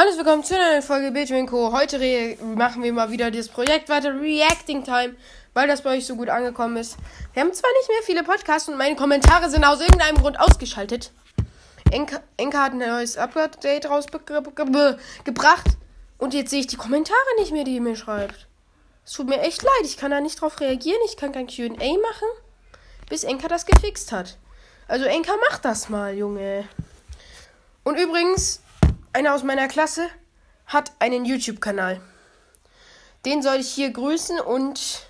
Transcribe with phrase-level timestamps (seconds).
[0.00, 1.72] Hallo willkommen zu einer neuen Folge Bildschirm Co.
[1.72, 1.98] Heute
[2.56, 5.14] machen wir mal wieder das Projekt weiter Reacting Time,
[5.52, 6.96] weil das bei euch so gut angekommen ist.
[7.34, 11.12] Wir haben zwar nicht mehr viele Podcasts und meine Kommentare sind aus irgendeinem Grund ausgeschaltet.
[11.90, 15.66] Enka, Enka hat ein neues Update rausgebracht
[16.16, 18.46] und jetzt sehe ich die Kommentare nicht mehr, die ihr mir schreibt.
[19.04, 21.68] Es tut mir echt leid, ich kann da nicht drauf reagieren, ich kann kein QA
[21.68, 22.28] machen,
[23.10, 24.38] bis Enka das gefixt hat.
[24.88, 26.66] Also Enka macht das mal, Junge.
[27.84, 28.62] Und übrigens,
[29.12, 30.08] einer aus meiner Klasse
[30.66, 32.00] hat einen YouTube-Kanal.
[33.24, 35.06] Den soll ich hier grüßen und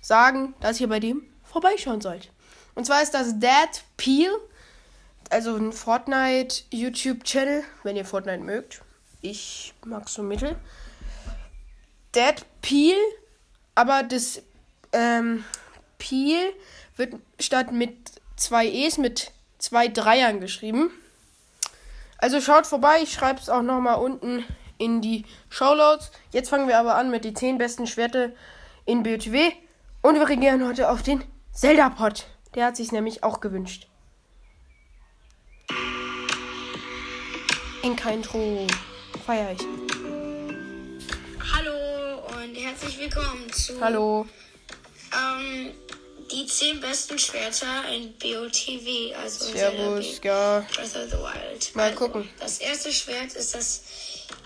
[0.00, 2.30] sagen, dass ihr bei dem vorbeischauen sollt.
[2.74, 4.30] Und zwar ist das Dad Peel,
[5.30, 8.82] also ein Fortnite YouTube-Channel, wenn ihr Fortnite mögt.
[9.22, 10.56] Ich mag so mittel.
[12.12, 12.96] Dad Peel,
[13.74, 14.42] aber das
[14.92, 15.44] ähm,
[15.98, 16.52] Peel
[16.96, 17.96] wird statt mit
[18.36, 20.90] zwei E's mit zwei Dreiern geschrieben.
[22.18, 24.44] Also schaut vorbei, ich schreibe es auch nochmal unten
[24.78, 26.10] in die Showloads.
[26.32, 28.34] Jetzt fangen wir aber an mit die 10 besten Schwerte
[28.84, 29.52] in BOTW.
[30.02, 32.26] Und wir reagieren heute auf den Zelda-Pod.
[32.54, 33.88] Der hat sich nämlich auch gewünscht.
[37.82, 38.66] In kein Intro.
[39.26, 39.60] Feier ich.
[41.54, 44.26] Hallo und herzlich willkommen zu Hallo.
[45.12, 45.72] Ähm,
[46.30, 50.60] die 10 besten Schwerter in BOTW, also in Servus, ja.
[50.60, 51.74] Breath of the Wild.
[51.74, 52.28] Mal also, gucken.
[52.40, 53.82] Das erste Schwert ist das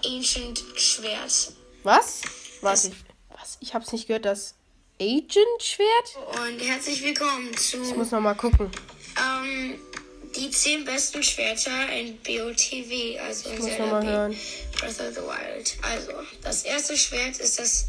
[0.04, 1.52] Ancient Schwert.
[1.82, 2.22] Was?
[2.60, 2.92] Warte.
[3.30, 3.58] Was?
[3.60, 4.54] Ich hab's nicht gehört, das
[5.00, 6.16] Agent-Schwert?
[6.44, 8.70] Und herzlich willkommen zu Ich muss nochmal gucken.
[9.16, 9.78] ähm,
[10.36, 14.36] die 10 besten Schwerter in BOTW, also in Zelda hören.
[14.78, 15.76] Breath of the Wild.
[15.82, 17.86] Also, das erste Schwert ist das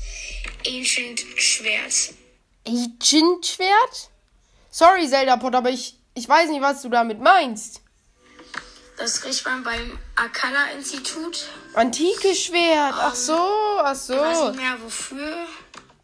[0.66, 2.14] Ancient Schwert.
[2.68, 4.10] Agent-Schwert?
[4.70, 7.82] Sorry, Zelda-Pod, aber ich, ich weiß nicht, was du damit meinst.
[8.98, 11.48] Das kriegt man beim Akala-Institut.
[11.74, 12.96] Antike Schwert.
[12.98, 14.50] Ach so, ach Ich weiß so.
[14.50, 15.36] nicht mehr wofür.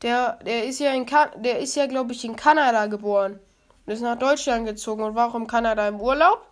[0.02, 3.40] Der, der ist ja in kan der ist ja, glaube ich, in Kanada geboren.
[3.86, 6.46] Und ist nach Deutschland gezogen und war auch in Kanada im Urlaub.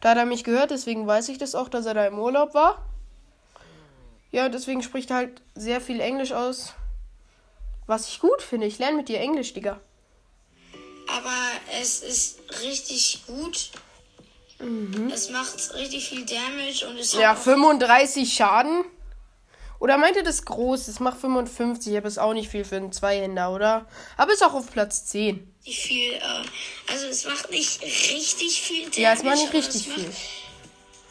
[0.00, 2.54] Da hat er mich gehört, deswegen weiß ich das auch, dass er da im Urlaub
[2.54, 2.84] war.
[4.32, 6.74] Ja, deswegen spricht er halt sehr viel Englisch aus.
[7.86, 8.66] Was ich gut finde.
[8.66, 9.80] Ich lerne mit dir Englisch, Digga.
[11.08, 11.36] Aber
[11.80, 13.70] es ist richtig gut.
[15.12, 18.84] Es macht richtig viel Damage und es Ja, hat auch 35 Schaden.
[19.80, 20.86] Oder meint ihr das groß?
[20.86, 23.86] Das macht 55, aber ist auch nicht viel für einen Zweihänder, oder?
[24.16, 25.54] Aber ist auch auf Platz 10.
[25.66, 26.12] richtig viel.
[26.14, 26.20] Äh,
[26.90, 29.00] also es macht nicht richtig viel Damage.
[29.00, 30.10] Ja, es macht nicht richtig es viel.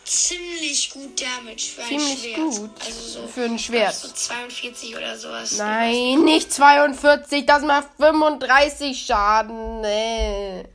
[0.06, 2.36] Ziemlich gut Damage für ein Ziemlich Schwert.
[2.38, 3.96] gut Also so für ein Schwert.
[3.96, 5.54] So 42 oder sowas.
[5.58, 9.82] Nein, nicht 42, das macht 35 Schaden.
[9.82, 10.66] Nee.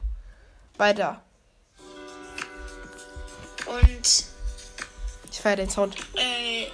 [0.79, 1.23] Weiter.
[3.67, 4.25] Und
[5.31, 5.95] Ich feiere den Sound.
[6.17, 6.67] äh,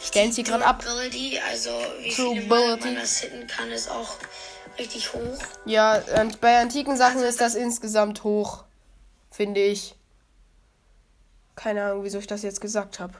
[0.00, 0.84] Ich dance hier gerade ab.
[0.86, 2.84] Also wie Durability.
[2.86, 4.14] man das hitten kann, ist auch
[4.78, 5.38] richtig hoch.
[5.64, 8.64] Ja, und bei antiken Sachen ist das insgesamt hoch.
[9.32, 9.94] Finde ich.
[11.62, 13.12] Keine Ahnung, wieso ich das jetzt gesagt habe.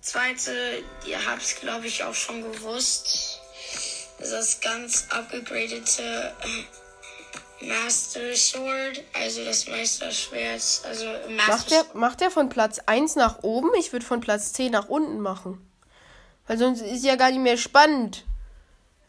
[0.00, 0.52] Zweite,
[1.06, 3.40] ihr habt es glaube ich auch schon gewusst,
[4.18, 12.20] ist das ganz abgegradete äh, Master Sword, also das Meisterschwert, also Master Macht der, macht
[12.20, 13.70] der von Platz 1 nach oben?
[13.76, 15.60] Ich würde von Platz 10 nach unten machen.
[16.46, 18.24] Weil sonst ist ja gar nicht mehr spannend.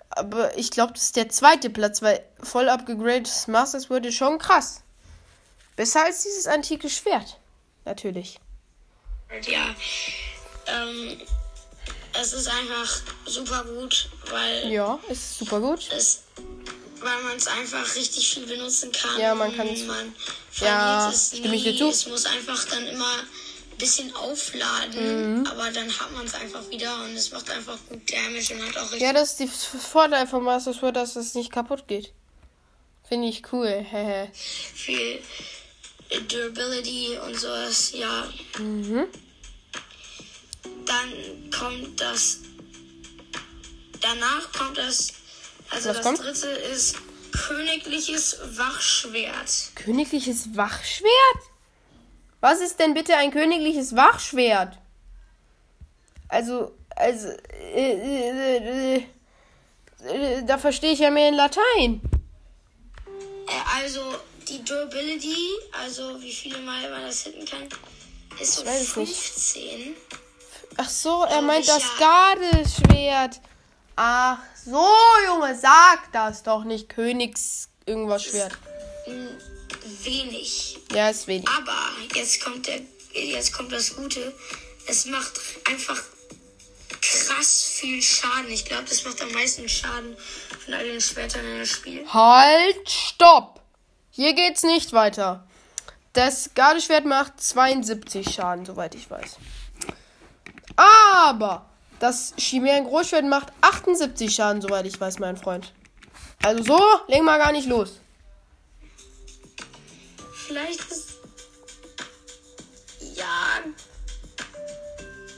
[0.09, 4.40] Aber ich glaube, das ist der zweite Platz, weil voll abgegradetes Master Sword ist schon
[4.40, 4.81] krass.
[5.75, 7.40] Besser als dieses antike Schwert.
[7.86, 8.40] Natürlich.
[9.48, 9.76] Ja,
[10.68, 11.18] ähm,
[12.20, 15.88] es ist einfach super gut, weil Ja, ist super gut.
[15.92, 16.24] es
[17.02, 19.18] weil man es einfach richtig viel benutzen kann.
[19.20, 19.84] Ja, man kann es-
[20.60, 21.88] Ja, es stimme ich dir zu.
[21.90, 25.48] Es muss einfach dann immer ein bisschen aufladen, Mhm.
[25.48, 28.76] aber dann hat man es einfach wieder und es macht einfach gut Damage und hat
[28.78, 32.12] auch richtig Ja, das ist die Vorteil vom Master Sword, dass es nicht kaputt geht.
[33.08, 33.86] Finde ich cool.
[34.34, 35.22] Viel
[36.28, 37.92] Durability und sowas.
[37.94, 38.28] Ja,
[38.58, 39.06] mhm.
[40.86, 42.39] dann kommt das.
[44.01, 45.13] Danach kommt das.
[45.69, 46.19] Also Was das kommt?
[46.19, 46.95] dritte ist
[47.31, 49.72] königliches Wachschwert.
[49.75, 51.42] Königliches Wachschwert?
[52.42, 54.78] Was ist denn bitte ein königliches Wachschwert?
[56.30, 57.28] Also, also,
[57.74, 59.06] äh, äh, äh,
[60.06, 62.01] äh, da verstehe ich ja mehr in Latein.
[63.48, 64.01] Äh, also
[64.50, 65.38] die Durability,
[65.72, 67.68] also wie viele Mal man das hitten kann,
[68.40, 69.16] ist so Ich weiß es nicht.
[69.16, 69.96] 15.
[70.78, 72.36] Ach so, er meint das ja.
[72.36, 73.42] Gardeschwert.
[73.96, 74.88] Ach so,
[75.28, 76.90] Junge, sag das doch nicht.
[76.90, 78.57] Königs irgendwas Schwert.
[80.04, 80.80] Wenig.
[80.94, 81.48] Ja, ist wenig.
[81.50, 81.78] Aber
[82.16, 82.80] jetzt kommt der,
[83.13, 84.34] jetzt kommt das Gute.
[84.88, 86.01] es macht einfach
[87.01, 88.50] krass viel Schaden.
[88.50, 90.16] Ich glaube, das macht am meisten Schaden
[90.63, 92.06] von all den Schwertern in das Spiel.
[92.12, 93.59] Halt, stopp!
[94.19, 95.48] Hier geht's nicht weiter.
[96.12, 99.38] Das Gardeschwert macht 72 Schaden, soweit ich weiß.
[100.75, 101.66] Aber
[102.01, 105.71] das Chimären Großschwert macht 78 Schaden, soweit ich weiß, mein Freund.
[106.44, 108.01] Also so, legen wir gar nicht los.
[110.36, 111.13] Vielleicht ist.
[113.15, 113.62] Ja.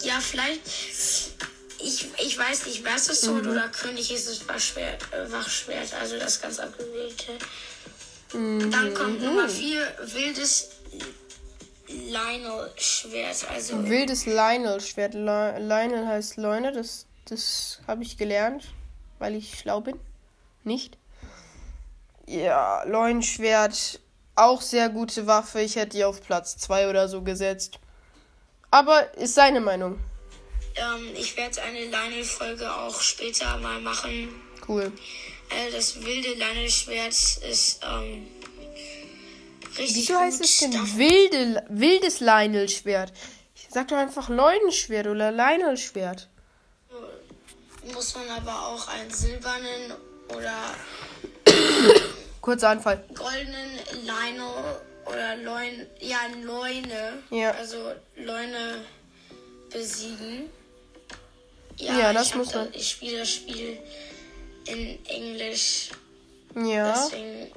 [0.01, 0.67] Ja, vielleicht.
[1.83, 6.57] Ich, ich weiß nicht, Master Sword oder König ist es Wachschwert, Wachschwert, also das ganz
[6.57, 7.37] abgewählte.
[8.33, 9.81] Dann kommt Nummer 4,
[10.13, 10.69] wildes
[11.87, 13.45] Lionel-Schwert.
[13.49, 15.13] Also Wildes Lionel-Schwert.
[15.13, 18.65] Lionel heißt Leune, das, das habe ich gelernt,
[19.19, 19.99] weil ich schlau bin.
[20.63, 20.97] Nicht?
[22.27, 23.99] Ja, Leunschwert,
[24.35, 25.59] auch sehr gute Waffe.
[25.61, 27.79] Ich hätte die auf Platz 2 oder so gesetzt.
[28.69, 29.99] Aber ist seine Meinung.
[30.75, 34.29] ähm, ich werde eine Lionel-Folge auch später mal machen.
[34.65, 34.93] Cool.
[35.51, 38.27] Äh, das wilde Lionel-Schwert ist ähm,
[39.77, 43.11] richtig Wieso heißt es denn wilde, wildes Lionel-Schwert?
[43.69, 46.27] Sag doch einfach Leunenschwert oder Lionel-Schwert.
[47.93, 49.93] muss man aber auch einen silbernen
[50.35, 50.75] oder
[52.41, 53.03] Kurzer Anfall.
[53.13, 57.51] goldenen Lionel oder Leun, ja, Leune, Ja.
[57.51, 58.83] also Leune
[59.69, 60.49] besiegen.
[61.77, 62.73] Ja, das ich hab muss da, man.
[62.73, 63.77] Ich spiele das Spiel
[64.65, 65.89] in Englisch,
[66.55, 66.93] Ja.
[66.93, 67.51] deswegen,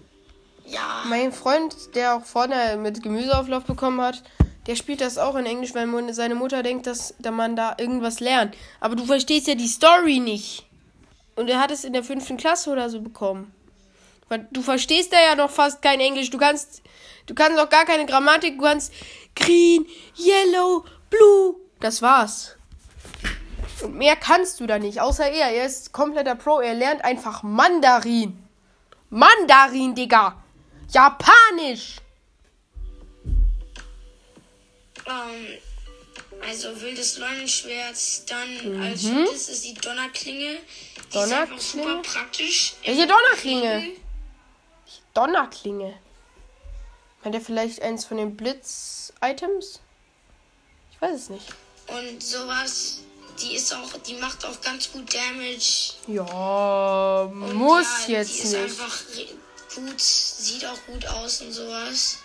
[0.67, 1.05] ja.
[1.06, 4.23] Mein Freund, der auch vorne mit Gemüseauflauf bekommen hat,
[4.67, 8.21] der spielt das auch in Englisch, weil seine Mutter denkt, dass da man da irgendwas
[8.21, 8.56] lernt.
[8.81, 10.65] Aber du verstehst ja die Story nicht.
[11.37, 13.53] Und er hat es in der fünften Klasse oder so bekommen.
[14.29, 16.31] Weil Du verstehst da ja noch fast kein Englisch.
[16.31, 16.83] Du kannst,
[17.27, 18.56] du kannst auch gar keine Grammatik.
[18.56, 18.93] Du kannst
[19.37, 19.85] green,
[20.17, 21.56] yellow, blue.
[21.81, 22.56] Das war's.
[23.82, 25.50] Und mehr kannst du da nicht, außer er.
[25.50, 26.61] Er ist kompletter Pro.
[26.61, 28.43] Er lernt einfach Mandarin.
[29.11, 30.43] Mandarin, Digga.
[30.91, 31.97] Japanisch.
[35.06, 35.59] Ähm,
[36.47, 37.97] also wildes Leunenschwert,
[38.31, 38.82] dann Mhm.
[38.82, 40.59] als viertes ist die Donnerklinge.
[41.12, 42.03] Die ist einfach super Donnerklinge?
[42.03, 42.75] praktisch.
[42.85, 43.93] Welche Donnerklinge?
[45.15, 45.94] Donnerklinge.
[47.23, 49.81] Meint er vielleicht eins von den Blitz-Items?
[50.93, 51.47] Ich weiß es nicht.
[51.87, 53.00] Und sowas,
[53.41, 55.93] die ist auch, die macht auch ganz gut Damage.
[56.07, 58.63] Ja, Und muss ja, jetzt die ist nicht.
[58.63, 59.01] einfach
[59.75, 62.19] gut, sieht auch gut aus und sowas.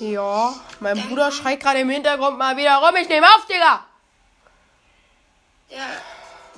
[0.00, 2.94] Ja, mein Bruder schreit gerade im Hintergrund mal wieder rum.
[3.00, 3.84] Ich nehme auf, Digga.
[5.70, 5.86] Ja,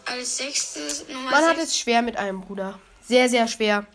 [0.04, 2.78] als sechstes Nummer Man hat sechs, es schwer mit einem Bruder.
[3.06, 3.86] Sehr, sehr schwer.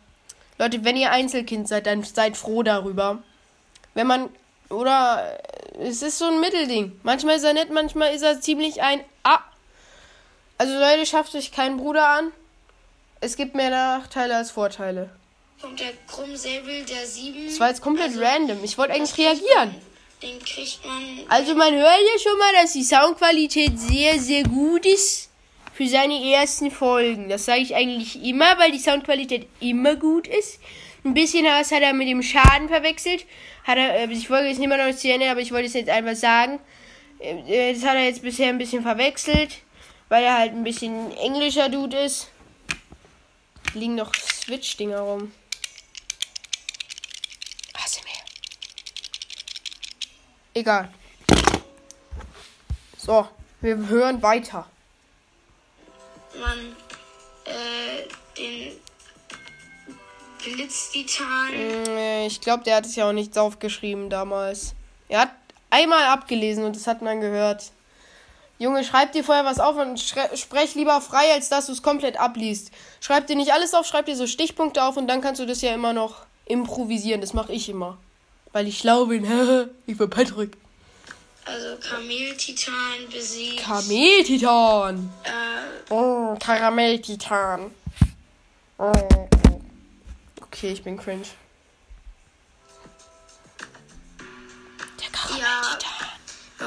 [0.57, 3.21] Leute, wenn ihr Einzelkind seid, dann seid froh darüber.
[3.93, 4.29] Wenn man.
[4.69, 5.39] Oder
[5.79, 6.99] es ist so ein Mittelding.
[7.03, 9.03] Manchmal ist er nett, manchmal ist er ziemlich ein.
[10.63, 12.31] Also Leute, schafft euch keinen Bruder an.
[13.19, 15.09] Es gibt mehr Nachteile als Vorteile.
[15.61, 17.47] kommt der Krummsäbel der sieben.
[17.47, 18.63] Das war jetzt komplett Also, random.
[18.63, 19.75] Ich wollte eigentlich reagieren.
[19.75, 19.81] Man,
[20.21, 21.03] den kriegt man.
[21.27, 25.29] Also man hört ja schon mal, dass die Soundqualität sehr, sehr gut ist
[25.73, 27.27] für seine ersten Folgen.
[27.27, 30.59] Das sage ich eigentlich immer, weil die Soundqualität immer gut ist.
[31.03, 33.25] Ein bisschen was hat er mit dem Schaden verwechselt.
[33.65, 35.73] Hat er, äh, ich wollte jetzt nicht mehr noch zu Ende, aber ich wollte es
[35.73, 36.59] jetzt einfach sagen.
[37.19, 39.57] Äh, Das hat er jetzt bisher ein bisschen verwechselt,
[40.13, 42.27] weil er halt ein bisschen englischer Dude ist.
[43.73, 45.31] Liegen noch Switch-Dinger rum.
[47.73, 48.23] ASMR.
[50.53, 50.93] Egal.
[52.95, 53.27] So,
[53.61, 54.69] wir hören weiter.
[56.39, 56.59] man
[57.45, 58.73] äh, den
[60.43, 61.53] Blitztitan.
[61.53, 64.75] Mm, Ich glaube, der hat es ja auch nicht aufgeschrieben damals.
[65.09, 65.31] Er hat
[65.71, 67.71] einmal abgelesen und das hat man gehört.
[68.59, 72.17] Junge, schreib dir vorher was auf und sprech lieber frei, als dass du es komplett
[72.19, 72.71] abliest.
[73.01, 75.61] Schreib dir nicht alles auf, schreib dir so Stichpunkte auf und dann kannst du das
[75.61, 77.19] ja immer noch improvisieren.
[77.21, 77.97] Das mache ich immer.
[78.51, 79.25] Weil ich schlau bin.
[79.87, 80.55] ich bin Patrick.
[81.45, 83.61] Also Kameltitan besiegt.
[83.63, 85.11] Kameltitan.
[85.23, 87.71] äh, Oh, Karamelltitan.
[88.77, 88.91] Oh.
[90.41, 91.23] Okay, ich bin cringe.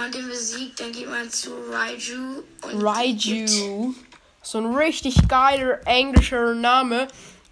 [0.06, 2.42] Man den besiegt, dann geht man zu Raiju.
[2.62, 3.94] Und Raiju.
[4.42, 7.08] So ein richtig geiler englischer Name.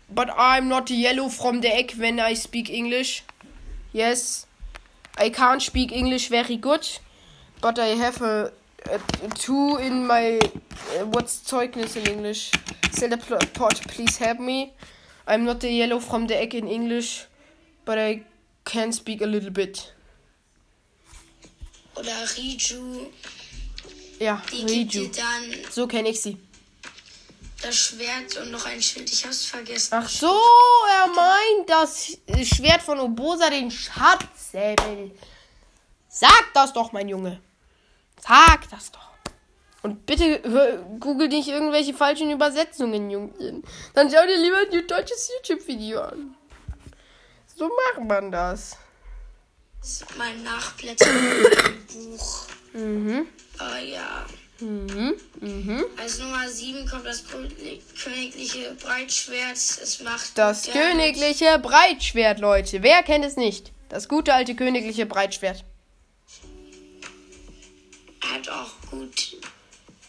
[0.08, 3.24] But I'm not yellow from the egg when I speak English.
[3.92, 4.46] Yes,
[5.18, 6.86] I can't speak English very good.
[7.60, 8.52] But I have a,
[8.90, 10.38] a, a two in my.
[10.38, 12.52] Uh, what's Zeugnis in English?
[12.92, 14.74] Zelda pot, please help me.
[15.26, 17.26] I'm not the yellow from the egg in English.
[17.84, 18.22] But I
[18.64, 19.94] can speak a little bit.
[21.96, 23.06] Oder Riju.
[24.18, 25.10] Ja, Die Riju.
[25.70, 26.36] So kenne ich sie.
[27.62, 29.10] das Schwert und noch ein Schild.
[29.12, 29.94] Ich hab's vergessen.
[29.94, 30.38] Ach so,
[30.98, 35.12] er meint das Schwert von Obosa, den Schatzsäbel.
[36.08, 37.40] Sag das doch, mein Junge.
[38.20, 39.00] Sag das doch.
[39.82, 43.62] Und bitte hör, google nicht irgendwelche falschen Übersetzungen, Jungchen.
[43.94, 46.34] Dann schau dir lieber ein deutsches YouTube-Video an.
[47.56, 48.76] So macht man das.
[49.84, 51.14] Das ist mein Nachblättern
[51.94, 52.46] im Buch.
[52.72, 53.26] Mhm.
[53.60, 54.24] Äh, ja.
[54.60, 55.14] Mhm.
[55.40, 55.84] Mhm.
[55.98, 59.56] Als Nummer 7 kommt das König- königliche Breitschwert.
[59.56, 62.82] Es macht Das königliche Breitschwert, Leute.
[62.82, 63.72] Wer kennt es nicht?
[63.90, 65.64] Das gute alte königliche Breitschwert.
[68.22, 69.36] Er hat auch gut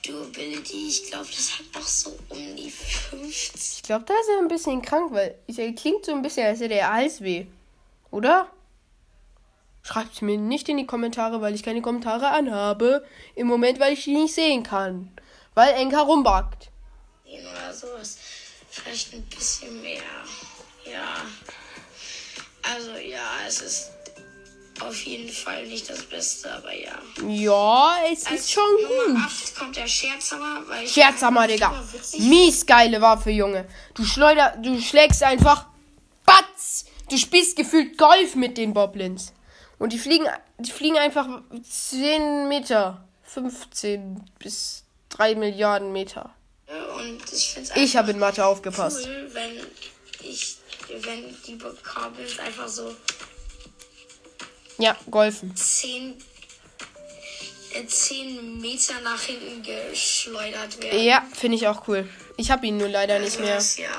[0.05, 0.87] Durability.
[0.87, 3.73] Ich glaube, das hat noch so um die 50.
[3.77, 6.61] Ich glaube, da ist er ein bisschen krank, weil er klingt so ein bisschen, als
[6.61, 7.45] hätte er Halsweh.
[8.11, 8.49] Oder?
[9.87, 13.05] Schreibt mir nicht in die Kommentare, weil ich keine Kommentare anhabe.
[13.35, 15.11] Im Moment, weil ich die nicht sehen kann.
[15.53, 16.71] Weil Enka rumbackt.
[17.23, 18.17] Oder sowas.
[18.71, 20.01] Vielleicht ein bisschen mehr.
[20.91, 21.17] Ja.
[22.73, 23.91] Also, ja, es ist
[24.81, 26.97] auf jeden Fall nicht das Beste, aber ja.
[27.27, 29.31] Ja, es Als ist schon Nummer gut.
[29.31, 31.83] 8 kommt der Scherzhammer, weil ich Scherzhammer, Digga.
[32.17, 33.67] Mies geile Waffe, Junge.
[33.93, 35.67] Du schleuder, du schlägst einfach
[36.25, 36.85] Batz.
[37.07, 39.31] Du spielst gefühlt Golf mit den Boblins.
[39.77, 40.27] Und die fliegen,
[40.57, 41.27] die fliegen einfach
[41.63, 43.05] 10 Meter.
[43.23, 46.33] 15 bis 3 Milliarden Meter.
[46.97, 49.05] Und ich Ich habe in Mathe aufgepasst.
[49.07, 49.59] cool, wenn
[50.23, 50.57] ich,
[51.01, 52.95] wenn die Goblins einfach so
[54.77, 55.55] Ja, golfen.
[55.55, 56.15] 10,
[57.73, 61.03] äh, 10 Meter nach hinten geschleudert werden.
[61.03, 62.07] Ja, finde ich auch cool.
[62.37, 63.55] Ich habe ihn nur leider nicht mehr.
[63.55, 63.89] Das, ja.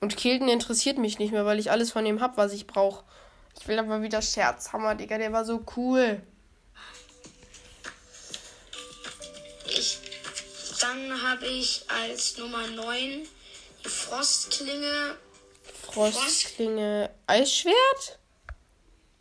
[0.00, 3.04] Und Kilden interessiert mich nicht mehr, weil ich alles von ihm hab, was ich brauche.
[3.58, 5.18] Ich will aber wieder Scherzhammer, Digga.
[5.18, 6.20] Der war so cool.
[9.66, 9.98] Ich,
[10.80, 13.26] dann habe ich als Nummer 9
[13.84, 15.16] die Frostklinge.
[15.82, 18.18] Frostklinge Eisschwert?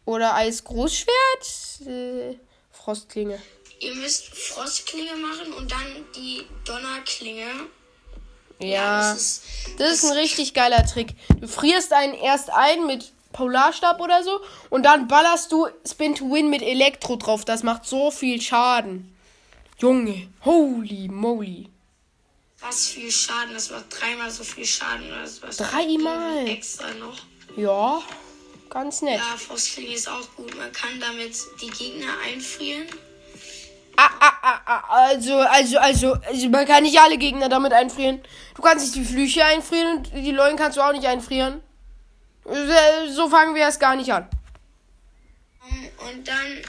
[0.05, 1.87] Oder Eisgroßschwert?
[1.87, 2.35] Äh,
[2.71, 3.41] Frostklinge.
[3.79, 7.67] Ihr müsst Frostklinge machen und dann die Donnerklinge.
[8.59, 9.43] Ja, das ist,
[9.77, 11.15] das ist ein richtig geiler Trick.
[11.39, 16.29] Du frierst einen erst ein mit Polarstab oder so und dann ballerst du Spin to
[16.29, 17.45] Win mit Elektro drauf.
[17.45, 19.15] Das macht so viel Schaden.
[19.77, 21.69] Junge, holy moly.
[22.59, 23.53] was viel Schaden.
[23.53, 25.07] Das macht dreimal so viel Schaden.
[25.07, 25.55] oder sowas.
[25.55, 26.47] Dreimal?
[26.49, 27.17] Extra noch.
[27.55, 28.01] Ja,
[28.69, 29.19] ganz nett.
[29.19, 30.57] Ja, Frostklinge ist auch gut.
[30.57, 32.87] Man kann damit die Gegner einfrieren.
[33.95, 38.21] Ah, ah, ah, ah, also, also, also, also, man kann nicht alle Gegner damit einfrieren.
[38.55, 41.61] Du kannst nicht die Flüche einfrieren und die Leuen kannst du auch nicht einfrieren.
[42.45, 44.27] Äh, So fangen wir erst gar nicht an.
[46.09, 46.61] Und dann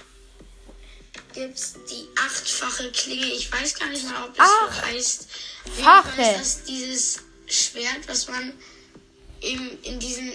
[1.32, 3.26] gibt's die achtfache Klinge.
[3.26, 5.28] Ich weiß gar nicht mal, ob das so heißt.
[5.82, 6.20] Fache.
[6.20, 8.52] ist das dieses Schwert, was man
[9.40, 10.32] im, in diesem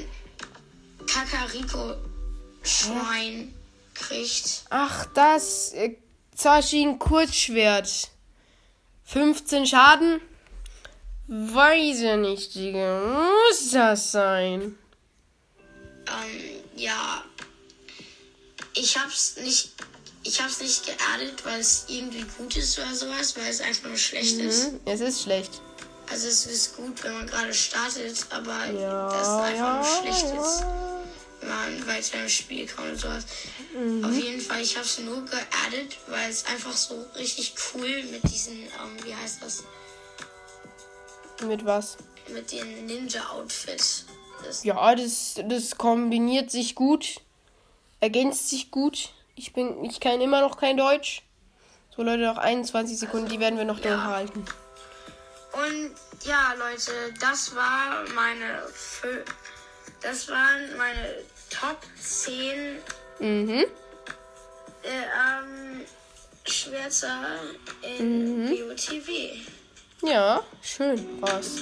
[1.05, 3.53] Kakariko-Schrein
[3.93, 4.63] kriegt.
[4.69, 5.95] Ach, das äh,
[6.35, 8.09] Zashin Kurzschwert.
[9.05, 10.19] 15 Schaden?
[11.27, 13.29] Weiß ich nicht, Digga.
[13.49, 14.77] Muss das sein?
[16.07, 17.24] Ähm, ja.
[18.74, 19.71] Ich hab's nicht.
[20.24, 23.97] Ich hab's nicht geerdet, weil es irgendwie gut ist oder sowas, weil es einfach nur
[23.97, 24.65] schlecht ist.
[24.65, 25.62] Hm, es ist schlecht.
[26.09, 30.25] Also es ist gut, wenn man gerade startet, aber Ja, das einfach ja, nur schlecht
[30.25, 31.03] ist, ja.
[31.41, 33.24] wenn man weiter im Spiel kommt und sowas.
[33.75, 34.03] Mhm.
[34.03, 38.24] Auf jeden Fall, ich habe es nur geaddet, weil es einfach so richtig cool mit
[38.31, 39.63] diesen, ähm, wie heißt das,
[41.45, 41.97] Mit was?
[42.29, 44.05] mit den Ninja-Outfit
[44.45, 44.65] ist.
[44.65, 47.21] Ja, das, das kombiniert sich gut.
[47.99, 49.09] Ergänzt sich gut.
[49.35, 51.23] Ich bin, ich kann immer noch kein Deutsch.
[51.95, 54.43] So Leute, noch 21 Sekunden, die werden wir noch durchhalten.
[55.53, 55.91] Und
[56.25, 58.61] ja, Leute, das war meine,
[60.01, 61.15] das waren meine
[61.49, 62.79] Top 10
[63.19, 63.49] Mhm.
[63.49, 63.63] äh,
[64.83, 65.85] ähm,
[66.45, 67.39] Schwerter
[67.97, 68.49] in Mhm.
[68.49, 69.29] BOTW.
[70.03, 71.61] Ja, schön war's.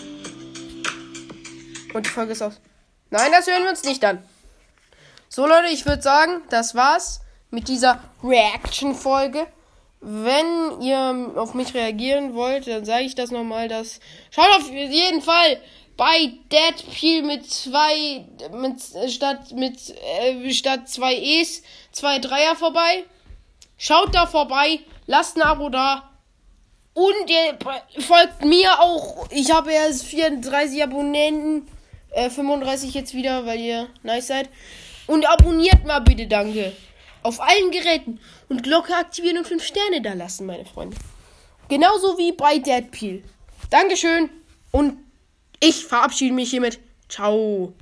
[1.93, 2.59] Und die Folge ist aus.
[3.13, 4.24] Nein, das hören wir uns nicht an.
[5.29, 9.46] So, Leute, ich würde sagen, das war's mit dieser Reaction-Folge.
[10.01, 14.00] Wenn ihr auf mich reagieren wollt, dann sage ich das nochmal, dass.
[14.32, 15.62] Schaut auf jeden Fall
[15.96, 19.77] bei Deadpool mit zwei, mit, statt, mit,
[20.20, 23.03] äh, statt zwei E's, zwei Dreier vorbei.
[23.77, 26.10] Schaut da vorbei, lasst ein Abo da.
[26.96, 27.60] Und ihr
[28.01, 29.27] folgt mir auch.
[29.29, 31.67] Ich habe erst 34 Abonnenten.
[32.13, 34.50] Äh, 35 jetzt wieder, weil ihr nice seid.
[35.08, 36.74] Und abonniert mal bitte, danke.
[37.24, 38.20] Auf allen Geräten.
[38.50, 40.98] Und Glocke aktivieren und 5 Sterne da lassen, meine Freunde.
[41.70, 43.24] Genauso wie bei Deadpool.
[43.70, 44.29] Dankeschön
[44.72, 44.98] und
[45.60, 46.79] ich verabschiede mich hiermit.
[47.08, 47.72] Ciao.